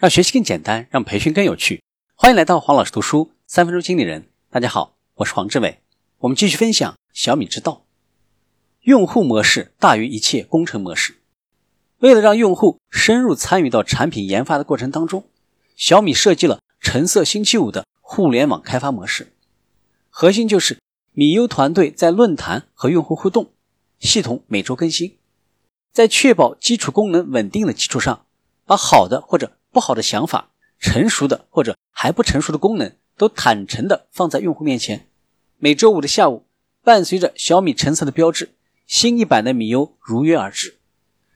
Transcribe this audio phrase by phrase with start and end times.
[0.00, 1.82] 让学习更简单，让培训更有趣。
[2.14, 4.30] 欢迎来到黄老师读书三分钟经理人。
[4.48, 5.82] 大家好，我是黄志伟。
[6.20, 7.84] 我们继续分享小米之道。
[8.80, 11.16] 用户模式大于一切工程模式。
[11.98, 15.24] 为了让用户深入参与到产品研发的过程当中，
[15.76, 19.34] 小米设计了橙色星期五的互联网开发模式。
[20.08, 20.78] 核心就是
[21.12, 23.52] 米优团队在论坛和用户互动，
[23.98, 25.18] 系统每周更新，
[25.92, 28.24] 在确保基础功能稳定的基础上，
[28.64, 35.06] 把好的或者不好的想法、成熟的或者还不成熟的功能都坦诚地放在用户面前。
[35.58, 36.44] 每周五的下午，
[36.82, 38.54] 伴随着小米橙色的标志，
[38.86, 40.78] 新一版的米优如约而至。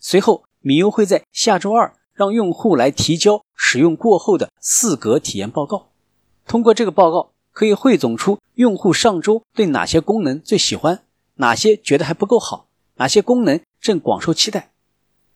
[0.00, 5.90] 随后，米优会在下周二让用户来提交使用过后的四格体验报告。
[6.46, 11.04] 通过这个报告，可以汇总出用户上周对哪些功能最喜欢，
[11.36, 14.72] 哪些觉得还不够好，哪些功能正广受期待。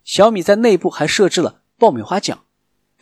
[0.05, 2.45] 小米在内部还设置了爆米花奖。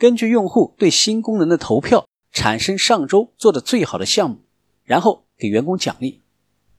[0.01, 4.37] 根据用户对新功能的投票，产生上周做的最好的项目，
[4.83, 6.21] 然后给员工奖励，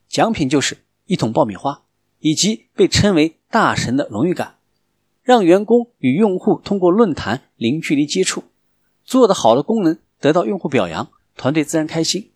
[0.09, 1.85] 奖品就是一桶爆米花，
[2.19, 4.57] 以及被称为大神的荣誉感，
[5.23, 8.43] 让员工与用户通过论坛零距离接触，
[9.05, 12.33] 做的好的功能得到用户表扬，团队自然开心；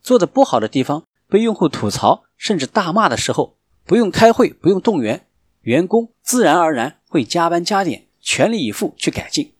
[0.00, 5.26] 做的不好的地方被用户吐槽甚至大骂的时候，不用开会，不用动员，
[5.62, 9.50] 员工自然而然会加班加点，全力以赴去改进。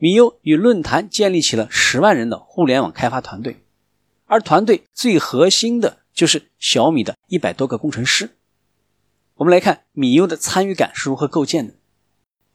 [0.00, 3.64] 米优与论坛建立起了十万人的互联网开发团队，
[4.26, 8.36] 而团队最核心的就是小米的一百多个工程师。
[9.34, 11.74] 我们来看米优的参与感是如何构建的。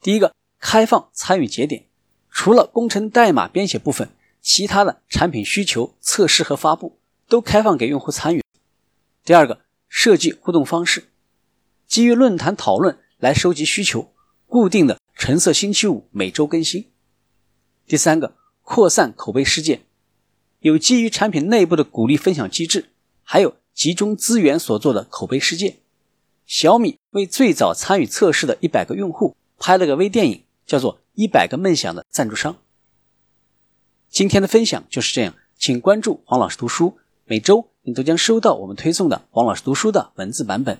[0.00, 1.84] 第一个，开放参与节点，
[2.30, 4.08] 除了工程代码编写部分，
[4.40, 8.42] 其他的产品需求、测试和发布都开放给用户参与。
[9.22, 11.08] 第二个，设计互动方式，
[11.86, 14.14] 基于论坛讨论来收集需求，
[14.46, 16.86] 固定的橙色星期五每周更新。
[17.86, 19.84] 第三个，扩散口碑事件，
[20.60, 22.90] 有基于产品内部的鼓励分享机制，
[23.22, 25.78] 还有集中资源所做的口碑事件。
[26.46, 32.54] 小米为最早参与测试的一百个用户拍了个微电影，叫做《一百个梦想的赞助商》。
[34.08, 40.78] 今天的分享就是这样，请关注黄老师读书，每周你都将收到我们推送的黄老师读书的文字版本。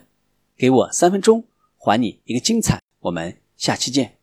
[0.57, 1.43] 给我三分钟，
[1.77, 2.79] 还你一个精彩。
[3.01, 4.17] 我们下期见。